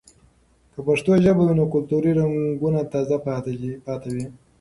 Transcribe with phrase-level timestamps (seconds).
[0.73, 3.17] که پښتو ژبه وي، نو کلتوري رنګونه تازه
[3.85, 4.25] پاتې وي.